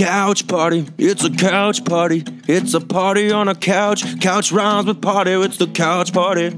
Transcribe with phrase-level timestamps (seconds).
[0.00, 0.86] couch party.
[0.96, 2.24] It's a couch party.
[2.48, 4.18] It's a party on a couch.
[4.22, 5.32] Couch rhymes with party.
[5.32, 6.48] It's the couch party.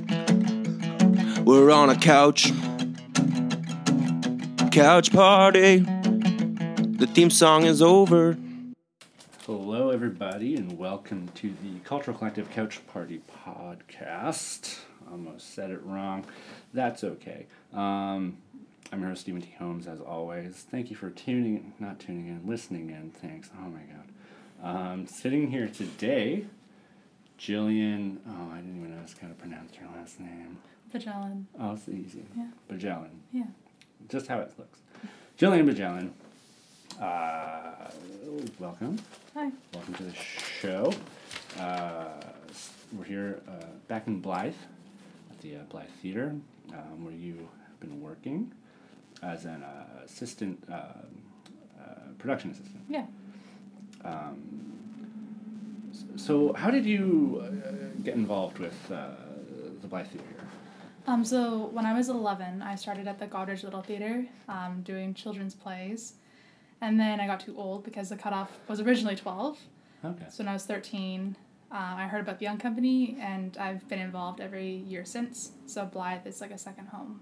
[1.42, 2.52] We're on a couch.
[4.70, 5.78] Couch party.
[5.80, 8.38] The theme song is over.
[9.44, 14.78] Hello, everybody, and welcome to the Cultural Collective Couch Party podcast.
[15.10, 16.24] Almost said it wrong.
[16.72, 17.46] That's okay.
[17.72, 18.36] Um,
[18.92, 19.54] I'm your host, Stephen T.
[19.58, 20.66] Holmes, as always.
[20.70, 23.10] Thank you for tuning, not tuning in, listening in.
[23.10, 23.48] Thanks.
[23.58, 24.76] Oh my God.
[24.92, 26.44] Um, sitting here today,
[27.38, 28.18] Jillian.
[28.28, 30.58] Oh, I didn't even know how to pronounce her last name.
[30.92, 31.44] Bjelan.
[31.58, 32.22] Oh, it's easy.
[32.36, 32.48] Yeah.
[32.70, 33.08] Bjelan.
[33.32, 33.44] Yeah.
[34.10, 34.80] Just how it looks.
[35.38, 36.10] Jillian Bjelan.
[37.00, 37.90] Uh,
[38.58, 38.98] welcome.
[39.32, 39.50] Hi.
[39.72, 40.92] Welcome to the show.
[41.58, 42.08] Uh,
[42.92, 44.52] we're here uh, back in Blyth
[45.30, 46.34] at the uh, Blyth Theater,
[46.74, 48.52] um, where you have been working
[49.22, 51.84] as an uh, assistant, uh, uh,
[52.18, 52.82] production assistant.
[52.88, 53.06] Yeah.
[56.16, 59.08] So, how did you uh, get involved with uh,
[59.80, 60.26] the Blyth Theater?
[61.06, 65.14] Um, so when I was 11, I started at the Goderich Little Theater um, doing
[65.14, 66.14] children's plays.
[66.80, 69.58] And then I got too old because the cutoff was originally 12.
[70.04, 70.24] Okay.
[70.30, 71.36] So when I was 13,
[71.70, 75.52] uh, I heard about the Young Company and I've been involved every year since.
[75.66, 77.20] So Blyth is like a second home.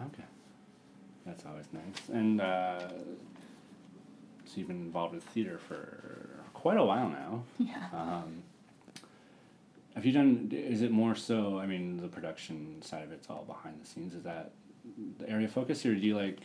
[0.00, 0.24] Okay.
[1.30, 2.08] That's always nice.
[2.12, 2.88] And uh,
[4.44, 7.44] so you've been involved with theater for quite a while now.
[7.58, 7.86] Yeah.
[7.92, 8.42] Um,
[9.94, 10.50] have you done?
[10.52, 11.58] Is it more so?
[11.58, 14.14] I mean, the production side of it's all behind the scenes.
[14.14, 14.52] Is that
[15.18, 16.38] the area of focus, or do you like?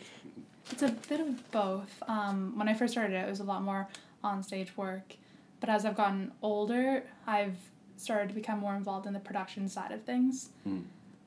[0.70, 2.02] It's a bit of both.
[2.08, 3.88] Um, when I first started it, it was a lot more
[4.22, 5.14] on stage work.
[5.60, 7.56] But as I've gotten older, I've
[7.96, 10.50] started to become more involved in the production side of things.
[10.64, 10.80] Hmm.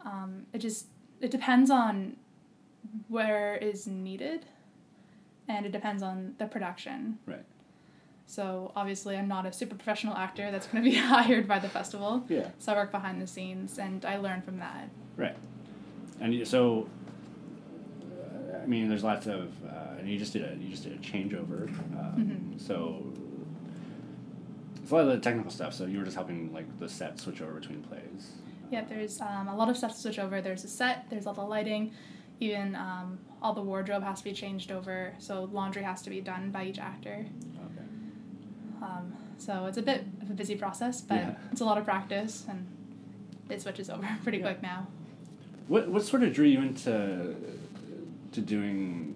[0.05, 0.85] Um, it just
[1.21, 2.17] it depends on
[3.08, 4.45] where is needed,
[5.47, 7.19] and it depends on the production.
[7.25, 7.45] Right.
[8.25, 11.69] So obviously, I'm not a super professional actor that's going to be hired by the
[11.69, 12.23] festival.
[12.30, 12.49] Yeah.
[12.59, 14.89] So I work behind the scenes, and I learn from that.
[15.17, 15.36] Right.
[16.21, 16.87] And so,
[18.11, 20.93] uh, I mean, there's lots of, uh, and you just did a you just did
[20.93, 21.70] a changeover.
[21.98, 23.03] Um, So.
[24.82, 25.76] It's a lot of the technical stuff.
[25.76, 28.32] So you were just helping like the set switch over between plays.
[28.71, 30.42] Yeah, there's um, a lot of stuff to switch over.
[30.42, 31.92] There's a set, there's all the lighting,
[32.39, 35.14] even um, all the wardrobe has to be changed over.
[35.20, 37.26] So laundry has to be done by each actor.
[37.55, 38.86] Okay.
[38.86, 41.36] Um, so it's a bit of a busy process, but Yeah.
[41.52, 42.66] it's a lot of practice and
[43.50, 44.45] it switches over pretty Yeah.
[44.45, 44.88] quick now.
[45.67, 47.36] What what sort of drew you into
[48.32, 49.16] to doing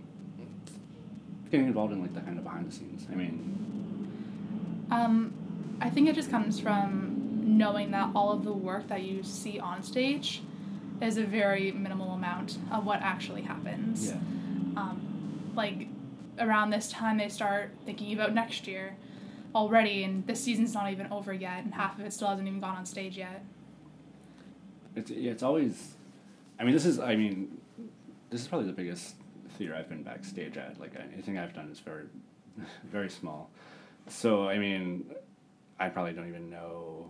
[1.49, 3.07] getting involved in like the kind of behind the scenes?
[3.11, 5.33] I mean, Um,
[5.81, 9.59] I think it just comes from knowing that all of the work that you see
[9.59, 10.41] on stage
[11.01, 14.07] is a very minimal amount of what actually happens.
[14.07, 14.13] yeah,
[14.77, 15.87] um, like
[16.39, 18.95] around this time they start thinking about next year
[19.53, 22.59] already and this season's not even over yet and half of it still hasn't even
[22.59, 23.43] gone on stage yet
[24.95, 25.95] it's yeah, it's always.
[26.59, 27.59] I mean, this is I mean,
[28.29, 29.15] this is probably the biggest
[29.57, 30.79] theater I've been backstage at.
[30.79, 32.05] Like anything I've done is very,
[32.83, 33.49] very small.
[34.07, 35.05] So I mean,
[35.79, 37.09] I probably don't even know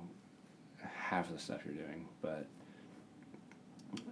[0.81, 2.47] half of the stuff you're doing, but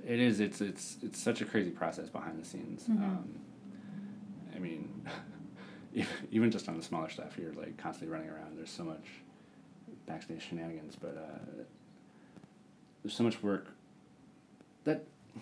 [0.06, 2.84] it is it's it's it's such a crazy process behind the scenes.
[2.84, 2.98] Mhm.
[3.04, 3.40] Um,
[4.56, 5.06] I mean,
[5.94, 8.58] even- even just on the smaller stuff, you're like constantly running around.
[8.58, 9.06] There's so much
[10.06, 11.64] backstage shenanigans, but uh,
[13.04, 13.68] there's so much work
[14.84, 15.04] that
[15.36, 15.40] I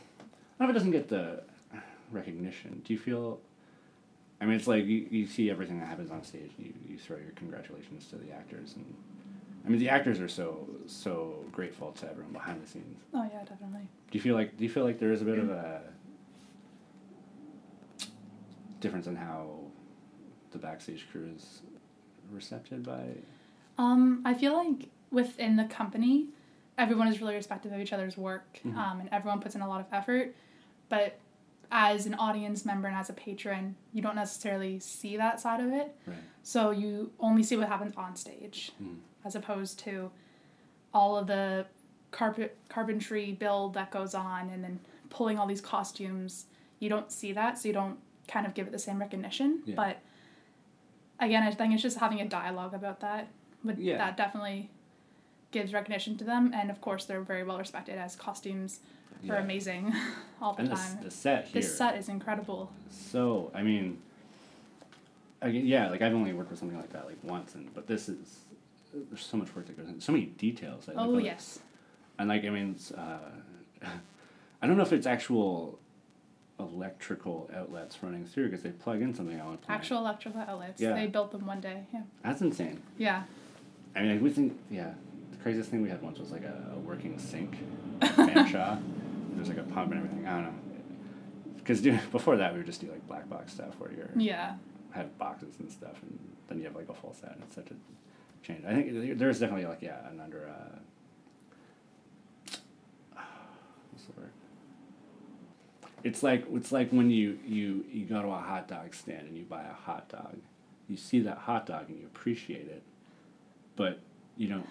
[0.59, 1.43] don't know if it doesn't get the
[2.11, 2.81] recognition.
[2.85, 3.39] Do you feel?
[4.41, 6.97] I mean, it's like you, you see everything that happens on stage, and you, you
[6.97, 8.85] throw your congratulations to the actors, and
[9.65, 13.01] I mean the actors are so so grateful to everyone behind the scenes.
[13.13, 15.37] oh yeah definitely Do you feel like do you feel like there is a bit
[15.39, 15.81] of a
[18.79, 19.59] difference in how
[20.51, 21.61] the backstage crew is
[22.31, 23.03] receptive by?
[23.77, 26.27] um, i feel like within the company
[26.77, 28.75] everyone is really respectful of each other's work Mhm.
[28.77, 30.35] um, and everyone puts in a lot of effort
[30.89, 31.17] but
[31.71, 35.71] as an audience member and as a patron you don't necessarily see that side of
[35.71, 36.17] it Right.
[36.43, 38.97] so you only see what happens on stage Mm.
[39.25, 40.11] As opposed to
[40.93, 41.65] all of the
[42.11, 44.79] carpet carpentry build that goes on and then
[45.09, 46.45] pulling all these costumes
[46.79, 49.75] you don't see that so you don't kind of give it the same recognition Yeah.
[49.75, 49.97] but
[51.19, 53.27] again i think it's just having a dialogue about that
[53.63, 53.97] but Yeah.
[53.97, 54.69] that definitely
[55.51, 58.79] gives recognition to them and of course they're very well respected as costumes
[59.29, 59.41] are Yeah.
[59.41, 59.93] amazing
[60.41, 61.61] all the And time s- the set here.
[61.61, 63.99] this set is incredible So I mean,
[65.41, 68.09] I, yeah, like I've only worked with something like that like once, and but this
[68.09, 68.39] is
[68.93, 70.89] there's so much work that goes into so many details.
[70.95, 71.59] Oh like, yes
[72.19, 73.17] and like I mean, it's, uh,
[74.61, 75.79] I don't know if it's actual
[76.59, 79.79] electrical outlets running through because they plug in something on plant.
[79.79, 80.81] Actual electrical outlets.
[80.81, 80.93] Yeah.
[80.93, 81.85] They built them one day.
[81.93, 82.01] Yeah.
[82.23, 82.81] That's insane.
[82.97, 83.23] Yeah.
[83.95, 84.91] I mean, like, we think, yeah.
[85.31, 87.57] The craziest thing we had once was like a, a working sink,
[88.01, 88.81] Fanshawe.
[89.35, 90.27] There's like a pump and everything.
[90.27, 90.53] I don't know.
[91.55, 91.81] Because
[92.11, 94.55] before that, we would just do like black box stuff where you're Yeah.
[94.91, 96.19] have boxes and stuff, and
[96.49, 97.31] then you have like a full set.
[97.31, 97.75] And it's such a
[98.43, 98.63] change.
[98.65, 100.47] I think there's definitely like yeah, an under.
[100.47, 100.77] Uh,
[103.91, 104.31] what's the word?
[106.03, 109.37] It's like it's like when you you you go to a hot dog stand and
[109.37, 110.37] you buy a hot dog,
[110.87, 112.83] you see that hot dog and you appreciate it,
[113.75, 113.99] but
[114.37, 114.67] you don't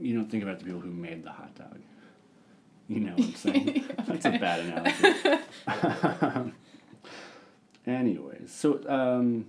[0.00, 1.80] you don't think about the people who made the hot dog.
[2.88, 3.84] You know what I'm saying?
[4.06, 4.60] That's a bad
[5.66, 6.52] analogy.
[7.86, 9.46] Anyways, so um,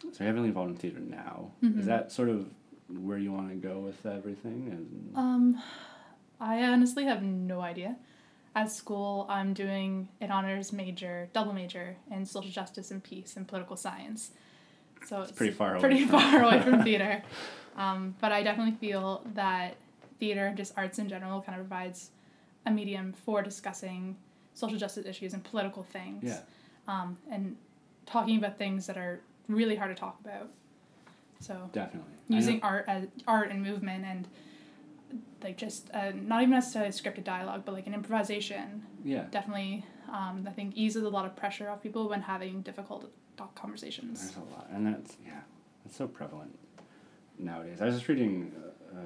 [0.00, 1.50] so you're heavily involved in theater now.
[1.62, 2.46] Is that sort of
[2.88, 4.68] where you want to go with everything?
[4.70, 5.62] And Um,
[6.40, 7.96] I honestly have no idea.
[8.54, 13.46] At school, I'm doing an honors major, double major in social justice and peace and
[13.46, 14.30] political science.
[15.06, 17.22] So it's, pretty far away Pretty from- far away from theater.
[17.76, 19.76] Um, but I definitely feel that
[20.18, 22.10] theater and just arts in general kind of provides
[22.66, 24.16] a medium for discussing
[24.54, 26.24] social justice issues and political things.
[26.24, 26.40] yeah,
[26.88, 27.56] Um, and
[28.06, 30.48] talking about things that are really hard to talk about.
[31.40, 32.12] So definitely.
[32.28, 34.28] Using art as art and movement and
[35.42, 40.44] like just uh, not even necessarily scripted dialogue but like an improvisation yeah, definitely um,
[40.46, 44.36] i think eases a lot of pressure off people when having difficult talk conversations there's
[44.36, 45.40] a lot, and that's yeah,
[45.84, 46.58] that's so prevalent
[47.38, 47.80] nowadays.
[47.80, 48.52] I was just reading.
[48.56, 49.02] Uh, uh,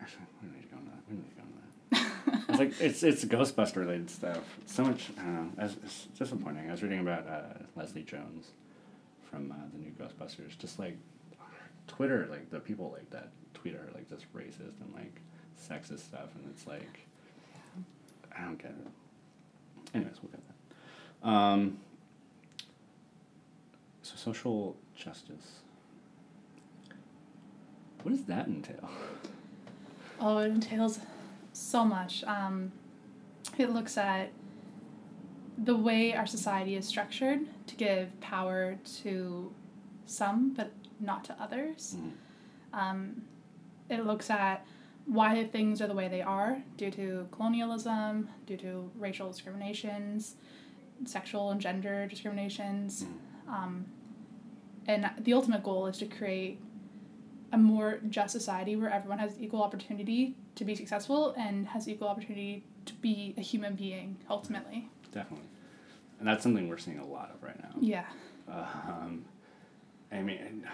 [0.00, 1.02] actually, we don't need to go on that.
[1.08, 1.52] We don't need to go on
[2.32, 2.48] that.
[2.48, 4.42] it's like it's it's Ghostbuster related stuff.
[4.66, 5.10] So much.
[5.18, 5.64] I don't know.
[5.64, 6.68] It's, it's disappointing.
[6.68, 7.42] I was reading about uh,
[7.76, 8.46] Leslie Jones
[9.32, 10.56] from uh, the new Ghostbusters.
[10.58, 10.96] Just like
[11.86, 15.20] Twitter, like the people like that tweet are like just racist and like
[15.60, 17.00] sexist stuff, and it's like
[18.36, 19.94] I don't get it.
[19.94, 20.40] Anyways, we'll get
[21.22, 21.28] that.
[21.28, 21.78] Um,
[24.02, 25.60] so social justice.
[28.02, 28.90] What does that entail?
[30.22, 31.00] oh it entails
[31.52, 32.72] so much um,
[33.58, 34.30] it looks at
[35.62, 39.52] the way our society is structured to give power to
[40.06, 42.12] some but not to others Mm.
[42.72, 43.22] Um,
[43.88, 44.64] it looks at
[45.06, 50.36] why things are the way they are due to colonialism, due to racial discriminations,
[51.04, 53.04] sexual and gender discriminations.
[53.48, 53.86] Um,
[54.86, 56.60] and the ultimate goal is to create
[57.52, 62.08] a more just society where everyone has equal opportunity to be successful and has equal
[62.08, 64.88] opportunity to be a human being ultimately.
[65.12, 65.46] Definitely,
[66.18, 67.74] and that's something we're seeing a lot of right now.
[67.80, 68.04] Yeah.
[68.48, 69.24] Um,
[70.10, 70.64] I mean, I mean,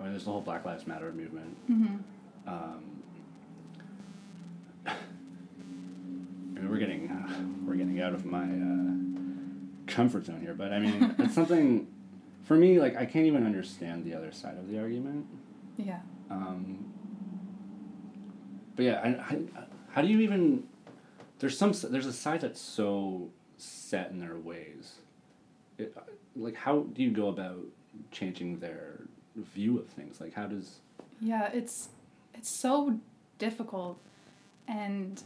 [0.00, 1.56] there's the whole Black Lives Matter movement.
[1.70, 2.48] Mm-hmm.
[2.48, 3.02] Um,
[4.86, 4.94] I
[6.60, 10.78] mean, we're getting uh, we're getting out of my uh, comfort zone here, but I
[10.78, 11.86] mean, it's something
[12.44, 12.78] for me.
[12.78, 15.26] Like, I can't even understand the other side of the argument.
[15.76, 16.00] Yeah.
[16.30, 16.92] Um,
[18.76, 19.38] but yeah, I, I,
[19.90, 20.64] how do you even?
[21.44, 21.74] There's some.
[21.90, 24.94] There's a side that's so set in their ways.
[25.76, 25.94] It,
[26.34, 27.60] like, how do you go about
[28.10, 29.02] changing their
[29.36, 30.22] view of things?
[30.22, 30.76] Like, how does?
[31.20, 31.90] Yeah, it's
[32.34, 32.98] it's so
[33.36, 33.98] difficult
[34.66, 35.22] and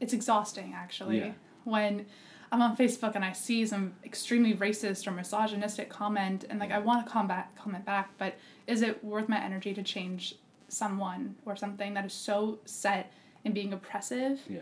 [0.00, 1.20] it's exhausting actually.
[1.20, 1.32] Yeah.
[1.64, 2.04] When
[2.52, 6.74] I'm on Facebook and I see some extremely racist or misogynistic comment and like I
[6.74, 6.84] mm-hmm.
[6.84, 8.34] want to combat comment back, but
[8.66, 10.34] is it worth my energy to change
[10.68, 13.10] someone or something that is so set
[13.44, 14.38] in being oppressive?
[14.46, 14.60] Yeah,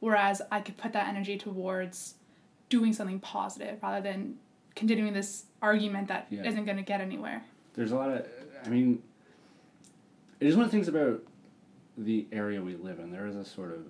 [0.00, 2.14] Whereas I could put that energy towards
[2.68, 4.38] doing something positive rather than
[4.74, 6.42] continuing this argument that Yeah.
[6.42, 7.44] not going to get anywhere.
[7.74, 8.26] there's a lot of.
[8.64, 9.02] I mean,
[10.40, 11.22] it is one of the things about
[11.96, 13.12] the area we live in.
[13.12, 13.84] There is a sort of.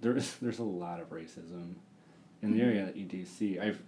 [0.00, 1.74] There is there's a lot of racism
[2.42, 2.60] in the mm-hmm.
[2.60, 3.60] area at EDC.
[3.60, 3.80] I've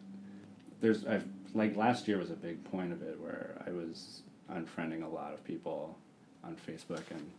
[0.80, 5.02] there's I've like last year was a big point of it where I was unfriending
[5.04, 5.96] a lot of people
[6.42, 7.30] on Facebook and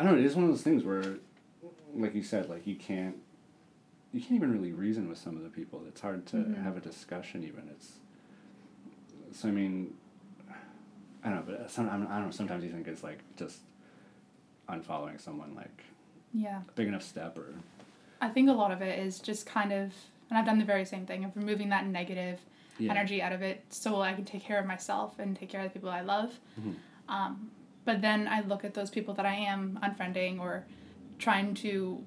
[0.00, 1.04] I don't know, it is one of those things where
[1.94, 3.16] like you said, like you can't
[4.12, 5.82] you can't even really reason with some of the people.
[5.86, 6.62] It's hard to Mhm.
[6.64, 7.68] have a discussion even.
[7.68, 7.98] It's
[9.32, 9.94] so I mean
[11.22, 13.58] I don't know, but some, I don't know, sometimes you think it's like just
[14.70, 15.84] unfollowing someone like
[16.32, 16.62] Yeah.
[16.66, 17.54] a big enough step or
[18.22, 19.92] I think a lot of it is just kind of,
[20.30, 22.38] and I've done the very same thing of removing that negative
[22.78, 22.90] yeah.
[22.90, 25.70] energy out of it so I can take care of myself and take care of
[25.70, 26.38] the people I love.
[26.58, 26.74] Mhm.
[27.08, 27.50] Um,
[27.84, 30.66] but then I look at those people that I am unfriending or
[31.18, 32.04] trying to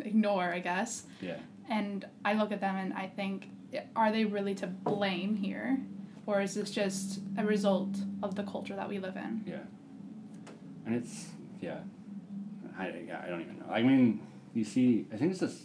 [0.00, 1.38] ignore, I guess, Yeah.
[1.68, 3.48] and I look at them and I think,
[3.96, 5.78] are they really to blame here?
[6.26, 9.44] Or is this just a result of the culture that we live in?
[9.46, 9.60] Yeah.
[10.84, 11.28] And it's
[11.60, 11.78] yeah.
[12.78, 13.66] I yeah, I don't even know.
[13.70, 14.20] I mean,
[14.54, 15.06] you see.
[15.12, 15.62] I think it's just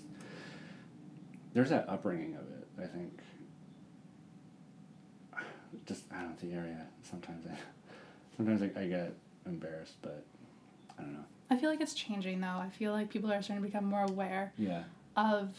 [1.54, 2.68] there's that upbringing of it.
[2.82, 3.20] I think
[5.86, 6.86] just I don't know the area.
[7.02, 7.58] Sometimes I
[8.38, 9.14] sometimes I, I get
[9.46, 10.24] embarrassed, but
[10.98, 11.26] I don't know.
[11.50, 12.48] I feel like it's changing though.
[12.48, 14.84] I feel like people are starting to become more aware Yeah.
[15.16, 15.50] of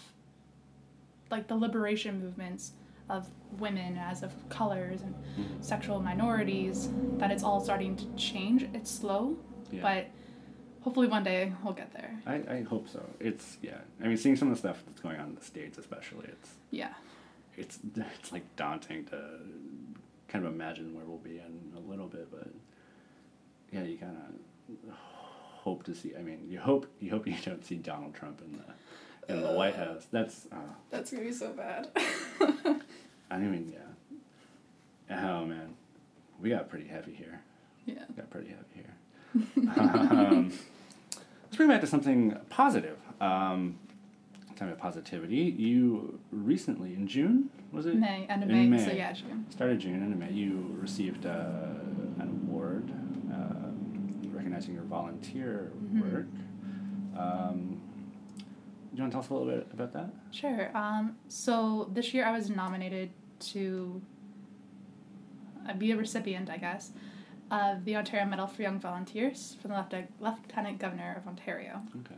[1.31, 2.73] like the liberation movements
[3.09, 3.29] of
[3.59, 5.63] women as of colors and Mhm.
[5.63, 6.89] sexual minorities
[7.19, 8.63] that it's all starting to change.
[8.73, 9.37] It's slow,
[9.71, 9.83] Yeah.
[9.83, 10.07] but
[10.83, 12.19] hopefully one day we'll get there.
[12.27, 13.03] I, I hope so.
[13.21, 13.79] It's yeah.
[14.03, 16.55] I mean, seeing some of the stuff that's going on in the states, especially, it's
[16.71, 16.95] Yeah.
[17.57, 17.79] it's
[18.19, 19.41] it's like daunting to
[20.29, 22.49] kind of imagine where we'll be in a little bit, but
[23.75, 24.95] yeah, you kind of
[25.65, 26.15] hope to see.
[26.17, 29.53] I mean, you hope you hope you don't see Donald Trump in the in the
[29.53, 30.07] White House.
[30.13, 30.57] That's uh,
[30.91, 31.89] That's gonna be so bad.
[33.31, 35.29] I mean, yeah.
[35.29, 35.75] Oh man,
[36.41, 37.41] we got pretty heavy here.
[37.85, 38.05] yeah.
[38.17, 39.71] got pretty heavy here.
[39.77, 40.53] um,
[41.11, 42.99] let's bring back to something positive.
[43.21, 43.79] Um,
[44.53, 47.97] talking about positivity, you recently in June was it?
[47.97, 49.47] May end of In May, so yeah, June.
[49.51, 51.57] Started June and in May you received uh,
[54.65, 56.13] recognizing your volunteer Mhm.
[56.13, 56.27] work.
[57.19, 57.81] Um,
[58.91, 60.11] do you want to tell us a little bit about that?
[60.31, 60.77] Sure.
[60.77, 64.01] Um, so this year I was nominated to
[65.79, 66.93] be a recipient, I guess,
[67.51, 71.83] of the Ontario Medal for Young Volunteers from the Lieutenant, Lieutenant Governor of Ontario.
[72.01, 72.17] Okay.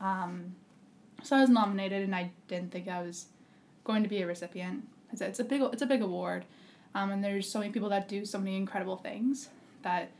[0.00, 0.54] Um,
[1.22, 3.26] so I was nominated, and I didn't think I was
[3.84, 4.86] going to be a recipient.
[5.12, 6.44] It's a, it's a big it's a big award,
[6.94, 9.48] um, and there's so many people that do so many incredible things.
[9.82, 10.10] That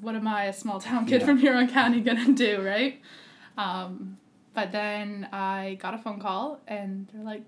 [0.00, 1.26] what am I, a small town kid Yeah.
[1.26, 3.00] from Huron County, gonna do, right?
[3.56, 4.18] Um,
[4.54, 7.42] but then I got a phone call, and they're like,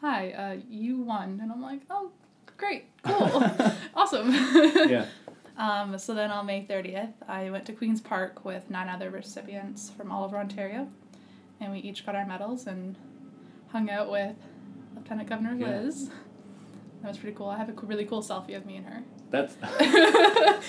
[0.00, 2.10] "Hi, uh, you won," and I'm like, "Oh,
[2.56, 3.42] great, cool,
[3.94, 5.06] awesome." Yeah.
[5.58, 9.88] Um, so then on May 30th, I went to Queen's Park with nine other recipients
[9.88, 10.86] from all over Ontario,
[11.62, 12.94] and we each got our medals and
[13.72, 14.36] hung out with
[14.94, 15.80] Lieutenant Governor Yeah.
[15.80, 16.10] Liz.
[17.00, 17.48] That was pretty cool.
[17.48, 19.02] I have a really cool selfie of me and her.
[19.30, 19.56] That's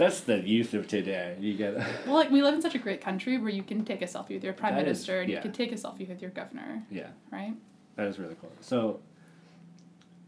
[0.00, 1.36] that's the youth of today.
[1.38, 1.76] You get.
[2.06, 4.30] Well, like we live in such a great country where you can take a selfie
[4.30, 5.36] with your prime That is- minister and yeah.
[5.36, 7.08] you can take a selfie with your governor, yeah.
[7.30, 7.54] right?
[7.96, 8.50] That is really cool.
[8.60, 9.00] So,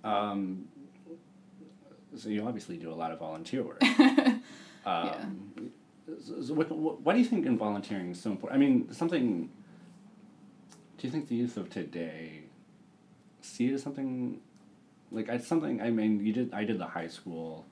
[0.04, 0.66] um,
[2.14, 3.82] so you obviously do a lot of volunteer work.
[4.84, 5.70] Um,
[6.20, 8.60] so, so what, what, why do you think in volunteering is so important?
[8.60, 9.48] I mean, something.
[10.98, 12.40] Do you think the youth of today
[13.40, 14.40] see it as something,
[15.12, 15.80] like it's something?
[15.80, 16.52] I mean, you did.
[16.52, 17.64] I did the high school,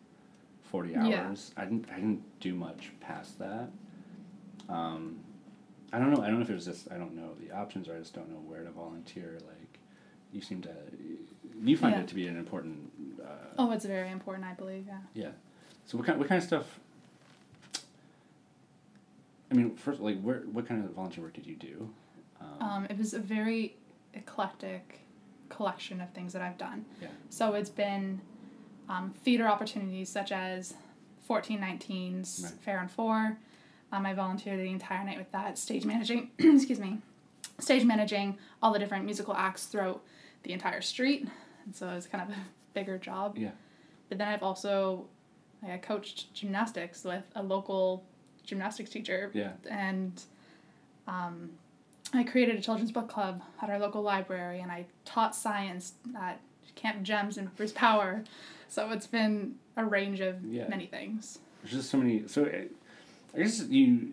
[0.70, 1.26] forty Yeah.
[1.26, 1.52] hours.
[1.56, 1.86] I didn't.
[1.90, 3.70] I didn't do much past that.
[4.68, 5.18] Um,
[5.92, 6.22] I don't know.
[6.22, 8.14] I don't know if it was just I don't know the options, or I just
[8.14, 9.38] don't know where to volunteer.
[9.46, 9.78] Like,
[10.32, 10.70] you seem to.
[11.62, 12.02] You find Yeah.
[12.02, 12.90] it to be an important.
[13.22, 13.26] Uh,
[13.58, 14.86] Oh, it's very important, I believe.
[14.86, 15.00] Yeah.
[15.14, 15.30] yeah.
[15.86, 16.78] So what kind what kind of stuff?
[19.50, 21.90] I mean, first, like, where what kind of volunteer work did you do?
[22.60, 23.76] Um, it was a very
[24.14, 25.00] eclectic
[25.48, 26.84] collection of things that I've done.
[27.02, 27.08] Yeah.
[27.28, 28.20] So it's been
[28.90, 30.74] um, theater opportunities such as
[31.28, 32.52] 1419's Right.
[32.62, 33.36] Fair and Four.
[33.92, 36.98] Um, I volunteered the entire night with that, stage managing, excuse me,
[37.58, 40.02] stage managing all the different musical acts throughout
[40.42, 41.26] the entire street.
[41.64, 42.40] And so it was kind of a
[42.74, 43.36] bigger job.
[43.38, 43.50] Yeah.
[44.08, 45.06] But then I've also,
[45.62, 48.04] like, I coached gymnastics with a local
[48.44, 49.52] gymnastics teacher Yeah.
[49.68, 50.20] and
[51.06, 51.50] um,
[52.12, 56.40] I created a children's book club at our local library, and I taught science at
[56.76, 58.24] Camp Gems in Bruce Power.
[58.70, 60.68] So it's been a range of Yeah.
[60.68, 61.40] many things.
[61.62, 62.26] There's just so many.
[62.28, 62.62] So, uh,
[63.34, 64.12] I guess you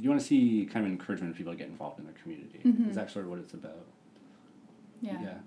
[0.00, 2.60] you want to see kind of encouragement of people to get involved in their community.
[2.64, 2.88] Mhm.
[2.88, 3.84] Is that sort of what it's about?
[5.02, 5.20] Yeah.
[5.20, 5.38] Yeah.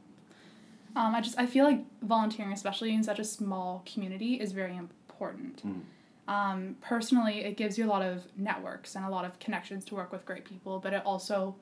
[0.96, 4.76] Um, I just I feel like volunteering, especially in such a small community, is very
[4.78, 5.64] important.
[5.66, 5.82] Mm.
[6.28, 9.96] Um, personally, it gives you a lot of networks and a lot of connections to
[9.96, 11.56] work with great people, but it also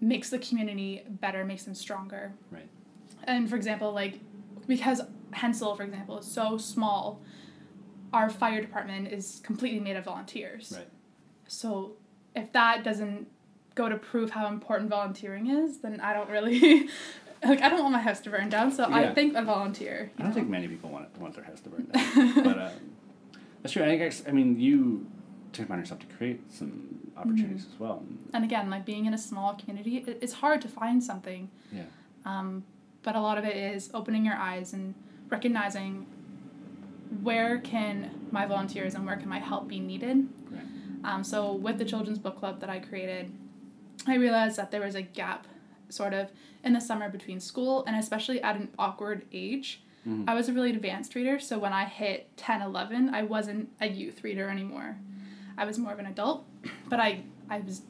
[0.00, 2.32] makes the community better, makes them stronger.
[2.50, 2.68] Right.
[3.24, 4.20] And for example, like
[4.66, 7.20] because Hensall, for example, is so small,
[8.12, 10.72] our fire department is completely made of volunteers.
[10.76, 10.88] Right.
[11.48, 11.92] So
[12.34, 13.28] if that doesn't
[13.74, 16.88] go to prove how important volunteering is, then I don't really
[17.44, 18.70] like I don't want my house to burn down.
[18.70, 18.96] So Yeah.
[18.96, 20.10] I think a volunteer.
[20.18, 20.34] I don't know?
[20.34, 22.70] think many people want want their house to burn down, but um,
[23.62, 23.84] that's true.
[23.84, 25.06] I guess I mean you
[25.52, 27.74] took upon yourself to create some opportunities Mm-hmm.
[27.74, 28.02] as well.
[28.32, 31.50] And again, like being in a small community, it, it's hard to find something.
[31.70, 31.82] Yeah.
[32.24, 32.64] Um,
[33.02, 34.94] but a lot of it is opening your eyes and
[35.32, 36.06] recognizing
[37.22, 40.28] where can my volunteers and where can my help be needed.
[40.50, 40.62] Right.
[41.04, 43.32] Um, so with the children's book club that I created,
[44.06, 45.46] I realized that there was a gap
[45.88, 46.30] sort of
[46.64, 49.82] in the summer between school and especially at an awkward age.
[50.08, 50.24] Mhm.
[50.28, 53.86] I was a really advanced reader, so when I hit 10, 11, I wasn't a
[53.88, 54.96] youth reader anymore.
[55.56, 56.44] I was more of an adult,
[56.88, 57.82] but I, I was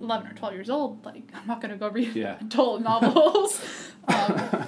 [0.00, 2.36] 11 or 12 years old, like, I'm not going to go read Yeah.
[2.40, 3.60] adult novels.
[4.08, 4.66] um,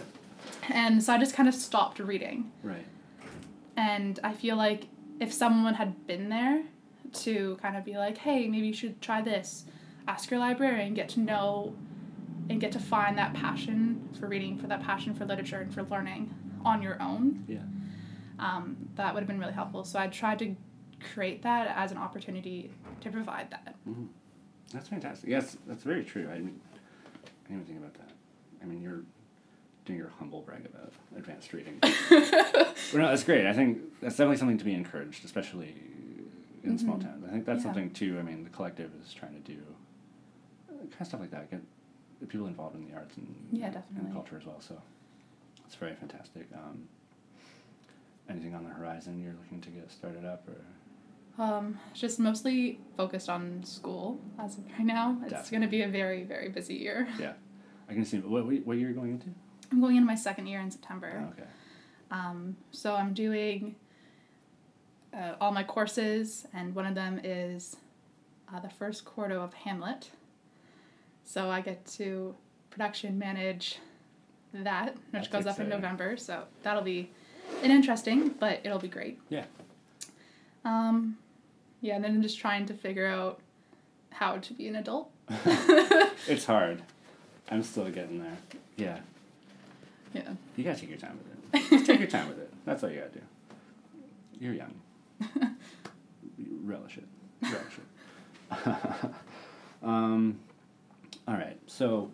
[0.71, 2.51] and so I just kind of stopped reading.
[2.63, 2.85] Right.
[3.77, 4.89] And I feel like
[5.21, 6.63] if someone had been there
[7.13, 9.65] to kind of be like, hey, maybe you should try this,
[10.07, 11.75] ask your librarian, get to know
[12.51, 15.83] and get to find that passion for reading, for that passion for literature and for
[15.85, 16.35] learning
[16.65, 17.59] on your own, Yeah.
[18.39, 19.85] um, that would have been really helpful.
[19.85, 20.57] So I tried to
[21.15, 22.71] create that as an opportunity
[23.01, 23.77] to provide that.
[24.73, 25.29] That's fantastic.
[25.31, 26.29] Yes, that's very true.
[26.31, 28.11] I didn't, I didn't even think about that.
[28.63, 29.03] I mean, you're
[29.93, 31.79] your humble brag about advanced reading.
[31.81, 33.47] but no, that's great.
[33.47, 35.75] I think that's definitely something to be encouraged, especially
[36.65, 37.25] in small towns.
[37.27, 37.65] I think that's Yeah.
[37.65, 38.19] something too.
[38.19, 39.59] I mean, the collective is trying to do
[40.71, 41.51] uh, kind of stuff like that.
[41.51, 41.61] Get
[42.21, 44.13] the people involved in the arts and Yeah, and definitely.
[44.13, 44.61] culture as well.
[44.61, 44.81] So
[45.67, 46.47] it's very fantastic.
[46.55, 46.89] Um,
[48.29, 51.43] anything on the horizon you're looking to get started up or?
[51.43, 55.17] Um, just mostly focused on school as of right now.
[55.27, 57.07] It's going to be a very, very busy year.
[57.19, 57.35] Yeah,
[57.89, 58.19] I can see.
[58.19, 59.29] What what, what year are you going into?
[59.71, 61.25] I'm going into my second year in September.
[61.27, 61.49] Oh, okay.
[62.11, 63.75] Um, so I'm doing
[65.15, 67.77] uh, all my courses, and one of them is
[68.53, 70.11] uh, the first quarto of Hamlet.
[71.25, 72.35] So I get to
[72.71, 73.79] production manage
[74.55, 75.69] that, which That's goes up in.
[75.69, 76.17] November.
[76.17, 77.11] So that'll be
[77.63, 79.19] an interesting, but it'll be great.
[79.29, 79.45] Yeah.
[80.65, 81.19] Um,
[81.81, 83.41] yeah, and then I'm just trying to figure out
[84.11, 85.11] how to be an adult.
[86.27, 86.83] It's hard.
[87.51, 88.37] I'm still getting there.
[88.77, 88.99] Yeah.
[90.13, 90.33] Yeah.
[90.57, 91.71] You gotta take your time with it.
[91.71, 92.53] Just take your time with it.
[92.65, 93.21] That's all you gotta do.
[94.41, 94.75] You're young.
[96.63, 97.07] Relish it.
[97.43, 98.75] Relish it.
[99.83, 100.39] um,
[101.27, 101.59] all right.
[101.67, 102.11] So,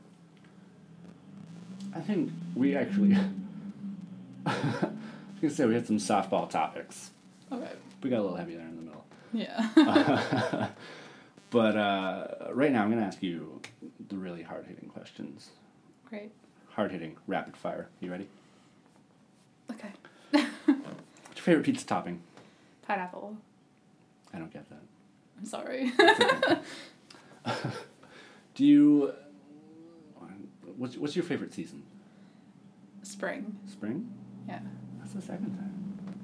[1.95, 3.17] I think we actually.
[4.47, 7.11] I was gonna say we had some softball topics.
[7.51, 7.71] Okay.
[8.03, 9.05] We got a little heavy there in the middle.
[9.33, 10.69] Yeah.
[11.51, 13.61] but uh, right now, I'm gonna ask you
[14.09, 15.51] the really hard hitting questions.
[16.09, 16.33] Great.
[16.75, 17.89] Hard hitting, rapid fire.
[18.01, 18.29] You ready?
[19.71, 19.93] Okay.
[20.33, 22.21] What's your favorite pizza topping?
[22.83, 23.37] Pineapple.
[24.33, 24.83] I don't get that.
[25.39, 25.93] I'm sorry.
[28.55, 29.13] Do you?
[30.77, 31.85] What's what's your favorite season?
[33.03, 33.57] Spring.
[33.71, 34.11] Spring.
[34.49, 34.59] Yeah.
[34.99, 36.15] That's the second time.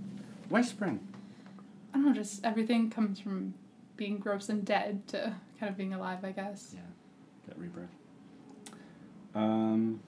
[0.49, 0.99] Why spring?
[1.93, 3.55] I don't know, just everything comes from
[3.97, 6.73] being gross and dead to kind of being alive, I guess.
[6.75, 6.81] Yeah,
[7.47, 7.91] that rebirth.
[9.35, 10.01] Um,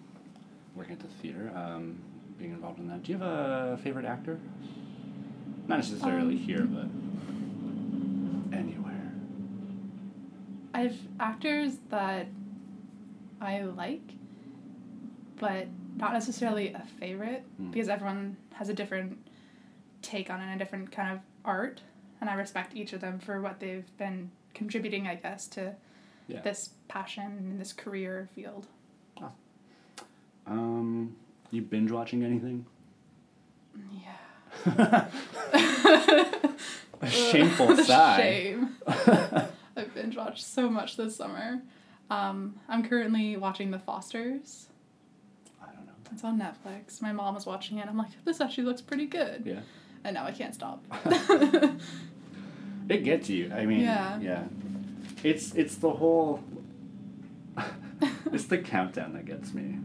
[0.75, 1.53] working at the theater.
[1.55, 1.99] Um,
[2.39, 3.03] being involved in that.
[3.05, 4.41] Do you have a favorite actor?
[5.69, 6.87] Not necessarily Um, here, but
[8.57, 9.13] anywhere.
[10.75, 12.27] I have actors that
[13.41, 14.03] I like,
[15.39, 17.71] but not necessarily a favorite Mm.
[17.71, 19.19] because everyone has a different
[20.01, 21.83] take on it and a different kind of art,
[22.21, 25.77] and I respect each of them for what they've been contributing, I guess, to
[26.29, 26.41] Yeah.
[26.41, 28.67] this passion and this career field.
[30.47, 31.17] Um,
[31.51, 32.67] you binge watching anything?
[34.67, 35.09] Yeah.
[37.01, 38.17] A shameful sigh.
[38.17, 38.77] Shame.
[39.77, 41.61] I've binge watched so much this summer.
[42.11, 44.69] Um, I'm currently watching The Fosters.
[45.63, 45.93] I don't know.
[46.13, 47.01] It's on Netflix.
[47.03, 47.89] My mom was watching it.
[47.89, 49.43] I'm like, this actually looks pretty good.
[49.47, 49.61] Yeah.
[50.05, 50.85] And now I can't stop.
[52.89, 53.51] It gets you.
[53.55, 54.19] I mean, Yeah.
[54.21, 54.45] yeah.
[55.23, 56.43] It's it's the whole.
[58.33, 59.79] it's the countdown that gets me.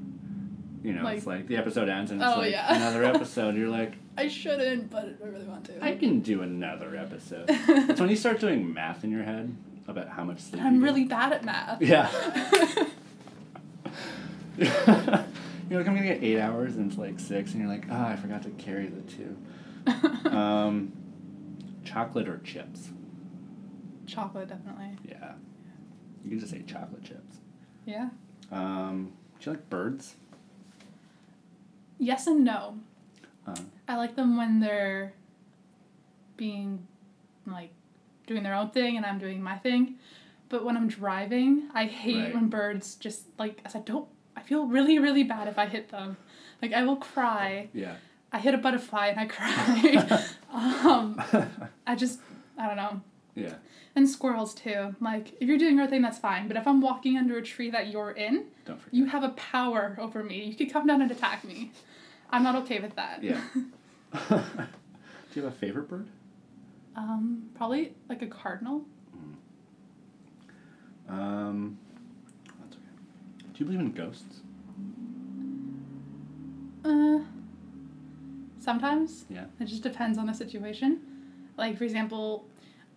[0.87, 2.73] You know, it's Like- like the episode ends and it's Oh, like yeah.
[2.73, 3.55] another episode.
[3.57, 5.83] You're like, I shouldn't, but I really want to.
[5.83, 7.43] I can do another episode.
[7.49, 9.53] it's when you start doing math in your head
[9.89, 10.61] about how much sleep.
[10.63, 11.81] I'm really bad at math.
[11.81, 12.09] Yeah.
[14.57, 18.01] you're like, I'm gonna get eight hours, and it's like six, and you're like, oh,
[18.05, 20.29] I forgot to carry the two.
[20.29, 20.93] um,
[21.83, 22.89] chocolate or chips?
[24.05, 24.97] Chocolate, definitely.
[25.07, 25.33] Yeah.
[26.23, 27.37] You can just say chocolate chips.
[27.85, 28.09] Yeah.
[28.51, 30.15] Um, do you like birds?
[31.99, 32.77] Yes and no.
[33.47, 33.55] Uh,
[33.87, 35.13] I like them when they're
[36.35, 36.85] being
[37.45, 37.71] like
[38.27, 39.95] doing their own thing and I'm doing my thing.
[40.49, 42.33] But when I'm driving, I hate Right.
[42.33, 46.17] when birds just like I don't I feel really, really bad if I hit them.
[46.61, 47.69] Like I will cry.
[47.73, 47.95] yeah.
[48.31, 50.23] I hit a butterfly and I cry.
[50.53, 51.21] um
[51.87, 52.19] I just
[52.57, 53.01] I don't know.
[53.37, 53.53] Yeah.
[53.95, 54.95] And squirrels too.
[54.99, 56.47] Like if you're doing your thing that's fine.
[56.47, 58.93] But if I'm walking under a tree that you're in, Don't forget.
[58.93, 60.43] you have a power over me.
[60.45, 61.71] You could come down and attack me.
[62.29, 63.23] I'm not okay with that.
[63.23, 63.41] Yeah.
[64.29, 64.39] do
[65.33, 66.07] you have a favorite bird?
[66.95, 68.85] Um, probably like a cardinal.
[71.09, 71.77] Um,
[72.59, 72.83] that's okay.
[73.53, 74.41] Do you believe in ghosts?
[76.83, 77.19] Uh,
[78.59, 79.45] sometimes Yeah.
[79.59, 80.99] it just depends on the situation.
[81.57, 82.45] Like for example,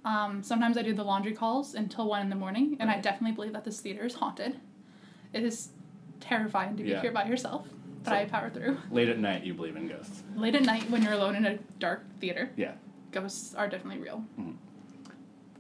[0.05, 3.33] Um, sometimes I do the laundry calls until one in the morning, and I definitely
[3.35, 4.59] believe that this theater is haunted.
[5.33, 5.69] It is
[6.21, 7.01] terrifying to be Yeah.
[7.03, 7.69] here by yourself,
[8.05, 8.79] but So- I power through.
[8.91, 10.23] Late at night, you believe in ghosts.
[10.37, 12.75] Late at night, when you're alone in a dark theater, Yeah.
[13.13, 14.25] ghosts are definitely real.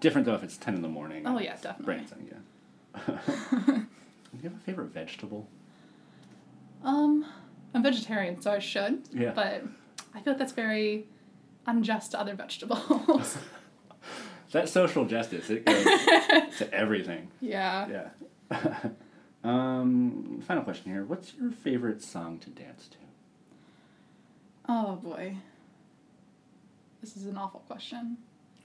[0.00, 1.26] Different though if it's 10 in the morning.
[1.26, 1.84] Oh, yeah, definitely.
[1.84, 3.18] Branson, yeah.
[3.66, 5.48] Do you have a favorite vegetable?
[6.82, 7.26] Um,
[7.74, 9.02] I'm vegetarian, so I should.
[9.12, 9.32] Yeah.
[9.32, 9.64] But
[10.14, 11.06] I feel like that's very
[11.66, 13.36] unjust to other vegetables.
[14.52, 15.84] That social justice, it goes
[16.58, 17.28] to everything.
[17.40, 18.08] yeah.
[18.50, 18.78] Yeah.
[19.44, 21.04] um, final question here.
[21.04, 22.96] What's your favorite song to dance to?
[24.68, 25.36] Oh boy.
[27.00, 28.18] This is an awful question.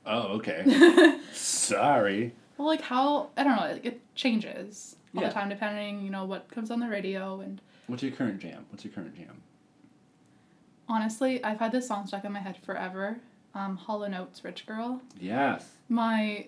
[0.05, 1.19] Oh, okay.
[1.33, 2.33] Sorry.
[2.57, 5.27] Well, like how I don't know, like it changes all Yeah.
[5.29, 8.65] the time depending, you know, what comes on the radio and What's your current jam?
[8.71, 9.41] What's your current jam?
[10.87, 13.17] honestly, I've had this song stuck in my head forever.
[13.55, 15.01] Um, Hall & Oates, Rich Girl.
[15.19, 15.65] Yes.
[15.89, 16.47] My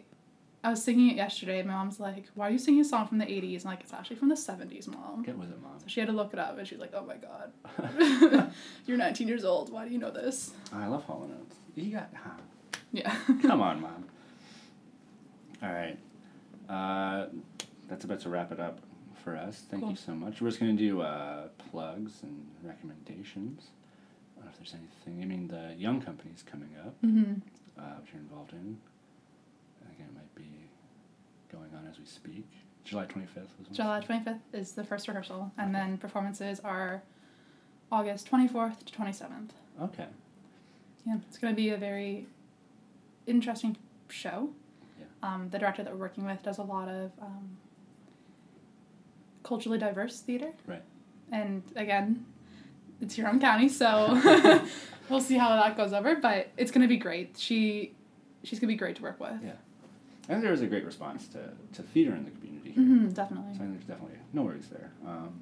[0.64, 1.64] I was singing it yesterday.
[1.64, 3.94] My mom's like, "Why are you singing a song from the '80s?" I'm like, "It's
[3.94, 5.80] actually from the '70s, mom." Get with it, mom.
[5.80, 8.52] So she had to look it up, and she's like, "Oh my god,
[8.86, 9.72] you're 19 years old.
[9.72, 11.56] Why do you know this?" I love Hall & Oates.
[11.76, 12.10] You got.
[12.14, 12.32] Huh.
[12.92, 13.16] Yeah.
[13.44, 14.06] Come on, mom.
[15.64, 15.98] All right.
[16.68, 17.28] Uh,
[17.88, 18.80] that's about to wrap it up
[19.24, 19.64] for us.
[19.70, 20.42] Thank you so much.
[20.42, 23.68] We're just going to do uh, plugs and recommendations.
[24.48, 25.22] Know if there's anything.
[25.22, 27.34] I mean, the Young Company's coming up, hmm
[27.78, 28.78] uh, which you're involved in.
[29.94, 30.50] Again, it might be
[31.52, 32.48] going on as we speak.
[32.86, 33.68] July 25th was.
[33.74, 37.04] July 25th is the first rehearsal, and then performances are
[37.92, 39.50] August 24th to 27th.
[39.82, 40.08] Okay.
[41.06, 42.26] Yeah, it's going to be a very
[43.28, 43.76] interesting
[44.10, 44.50] show.
[44.98, 45.06] Yeah.
[45.24, 47.58] Um, the director that we're working with does a lot of um,
[49.44, 50.52] culturally diverse theater.
[50.66, 50.84] Right.
[51.32, 52.26] And again,
[53.02, 54.20] it's Huron County, so
[55.10, 56.16] we'll see how that goes over.
[56.16, 57.36] But it's going to be great.
[57.38, 57.94] She,
[58.44, 59.34] she's going to be great to work with.
[59.44, 59.52] Yeah.
[60.26, 62.84] I think there was a great response to, to theater in the community here.
[62.84, 63.54] hmm definitely.
[63.54, 64.92] So I think there's definitely no worries there.
[65.06, 65.40] Um,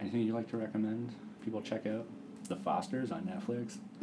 [0.00, 1.14] anything you'd like to recommend
[1.44, 2.06] people check out?
[2.48, 3.76] The Fosters on Netflix.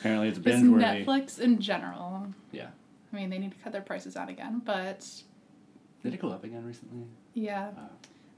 [0.00, 0.84] Apparently, it's binge worthy.
[0.84, 2.26] Netflix in general.
[2.50, 2.66] Yeah.
[3.12, 5.06] I mean, they need to cut their prices out again, but
[6.02, 7.04] Did it go up again recently?
[7.34, 7.68] yeah.
[7.78, 7.82] Uh,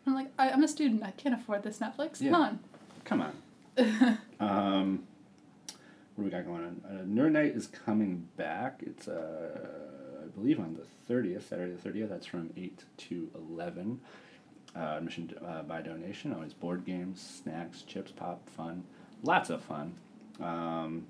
[0.06, 1.02] I'm like, I, I'm a student.
[1.02, 2.20] I can't afford this Netflix.
[2.20, 2.30] Yeah.
[2.32, 2.42] Come
[3.04, 4.18] come on.
[4.40, 5.04] Um,
[6.16, 6.80] what do we got going on?
[6.84, 8.82] Uh, Nerd Night is coming back.
[8.84, 9.68] It's uh,
[10.24, 12.10] I believe on the thirtieth, Saturday the thirtieth.
[12.10, 14.00] That's from eight to eleven.
[14.74, 16.32] Uh, admission uh, by donation.
[16.32, 18.82] Always board games, snacks, chips, pop, fun,
[19.22, 19.94] lots of fun.
[20.40, 21.06] Um,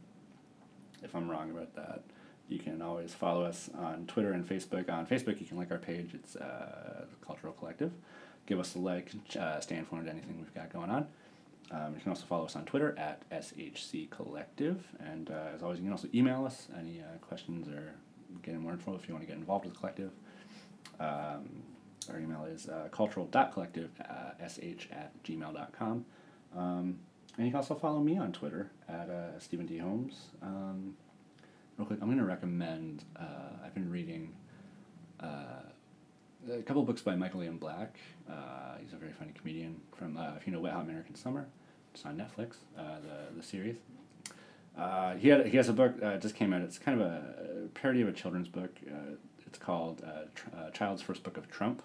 [1.02, 2.02] if I'm wrong about that,
[2.48, 4.90] you can always follow us on Twitter and Facebook.
[4.90, 6.10] On Facebook, you can like our page.
[6.12, 7.92] It's uh, Cultural Collective.
[8.46, 9.10] Give us a like.
[9.38, 11.06] Uh, stay informed of anything we've got going on.
[11.72, 14.86] Um, you can also follow us on Twitter at SHC Collective.
[15.00, 17.94] And uh, as always, you can also email us any uh, questions or
[18.42, 20.10] get in more info if you want to get involved with the collective.
[21.00, 21.62] Um,
[22.10, 26.04] our email is uh, cultural.collective, uh, sh at gmail.com.
[26.54, 26.98] Um,
[27.36, 29.78] and you can also follow me on Twitter at uh, Stephen T.
[29.78, 30.26] Holmes.
[30.42, 30.94] Um,
[31.78, 34.34] real quick, I'm going to recommend, uh, I've been reading
[35.20, 35.62] uh,
[36.52, 37.98] a couple books by Michael Ian Black.
[38.28, 41.46] Uh, he's a very funny comedian from, uh, if you know Wet Hot American Summer,
[41.92, 43.76] it's on Netflix, uh, the, the series.
[44.76, 46.62] Uh, he, had, he has a book uh, just came out.
[46.62, 48.70] It's kind of a parody of a children's book.
[48.86, 51.82] Uh, it's called uh, Tr- uh, Child's First Book of Trump.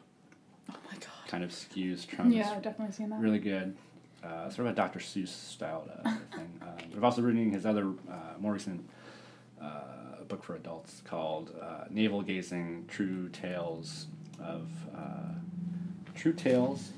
[0.71, 1.09] oh my god.
[1.27, 2.33] Kind of skews Trump.
[2.33, 3.19] Yeah, I've definitely seen that.
[3.19, 3.75] Really good.
[4.23, 4.99] Uh, sort of a Dr.
[4.99, 6.59] Seuss style uh, thing.
[6.59, 8.89] But I've also reading his other uh, more recent
[9.61, 14.07] uh, book for adults called uh, Navel Gazing: True Tales
[14.39, 15.33] of uh,
[16.15, 16.91] True Tales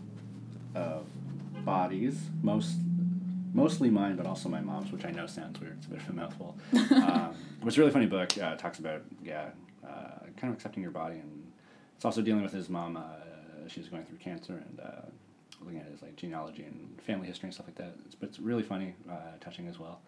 [0.76, 1.08] of
[1.66, 2.78] Bodies, most
[3.54, 5.78] mostly mine, but also my mom's, which I know sounds weird.
[5.78, 6.58] It's a bit of a mouthful.
[6.74, 8.38] um, it was a really funny book.
[8.38, 9.50] Uh, it talks about yeah,
[9.88, 11.52] uh, kind of accepting your body, and
[11.96, 12.98] it's also dealing with his mom.
[12.98, 13.02] Uh,
[13.68, 15.02] she was going through cancer and uh,
[15.62, 17.94] looking at his like genealogy and family history and stuff like that.
[18.06, 20.02] It's, but it's really funny, uh, touching as well.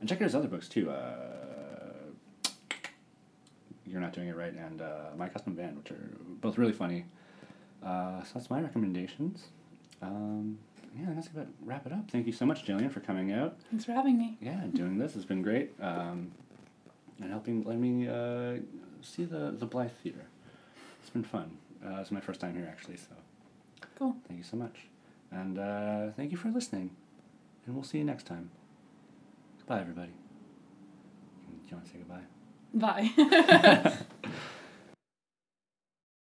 [0.00, 0.90] And check out his other books too.
[0.90, 2.50] Uh,
[3.86, 7.04] You're not doing it right, and uh, My Custom Van, which are both really funny.
[7.84, 9.46] Uh, so that's my recommendations.
[10.02, 10.58] Um,
[10.98, 12.10] yeah, that's about wrap it up.
[12.10, 13.56] Thank you so much, Jillian, for coming out.
[13.70, 14.36] Thanks for having me.
[14.40, 15.72] Yeah, doing this has been great.
[15.80, 16.32] Um,
[17.20, 18.56] and helping let me uh,
[19.02, 20.26] see the the Blyth Theater.
[21.00, 21.56] It's been fun.
[21.84, 23.14] Uh, it's my first time here actually, so
[23.98, 24.16] Cool.
[24.28, 24.86] thank you so much,
[25.30, 26.90] and uh, thank you for listening.
[27.66, 28.50] And we'll see you next time.
[29.58, 30.12] Goodbye, everybody.
[30.12, 32.26] Do you want to say goodbye?
[32.74, 33.92] Bye.